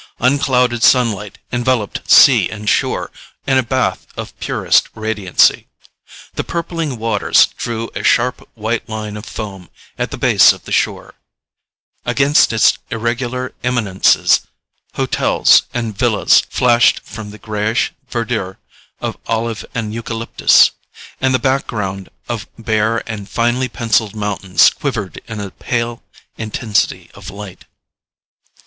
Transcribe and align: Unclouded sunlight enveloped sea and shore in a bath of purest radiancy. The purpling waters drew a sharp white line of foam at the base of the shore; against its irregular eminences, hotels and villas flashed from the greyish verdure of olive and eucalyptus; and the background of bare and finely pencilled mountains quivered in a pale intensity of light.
Unclouded 0.19 0.81
sunlight 0.81 1.37
enveloped 1.51 2.09
sea 2.09 2.49
and 2.49 2.67
shore 2.67 3.11
in 3.45 3.59
a 3.59 3.61
bath 3.61 4.07
of 4.17 4.35
purest 4.39 4.89
radiancy. 4.95 5.67
The 6.33 6.43
purpling 6.43 6.97
waters 6.97 7.45
drew 7.55 7.91
a 7.93 8.01
sharp 8.03 8.49
white 8.55 8.89
line 8.89 9.15
of 9.15 9.27
foam 9.27 9.69
at 9.99 10.09
the 10.09 10.17
base 10.17 10.53
of 10.53 10.63
the 10.65 10.71
shore; 10.71 11.13
against 12.03 12.51
its 12.51 12.79
irregular 12.89 13.53
eminences, 13.63 14.41
hotels 14.95 15.67
and 15.71 15.95
villas 15.95 16.41
flashed 16.49 17.01
from 17.01 17.29
the 17.29 17.37
greyish 17.37 17.91
verdure 18.09 18.57
of 19.01 19.17
olive 19.27 19.63
and 19.75 19.93
eucalyptus; 19.93 20.71
and 21.19 21.31
the 21.31 21.37
background 21.37 22.09
of 22.27 22.47
bare 22.57 23.07
and 23.07 23.29
finely 23.29 23.69
pencilled 23.69 24.15
mountains 24.15 24.71
quivered 24.71 25.21
in 25.27 25.39
a 25.39 25.51
pale 25.51 26.01
intensity 26.39 27.11
of 27.13 27.29
light. 27.29 27.65